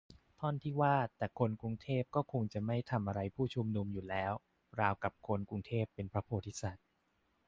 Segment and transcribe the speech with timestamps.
[0.39, 4.33] ท่อนที่ว่า "แต่คนกรุงเทพก็คงจะไม่ทำไรผู้ชุมนุมอยู่แล้ว"
[4.79, 6.85] ราวกับคนกรุงเทพเป็นพระโพธิสัตว์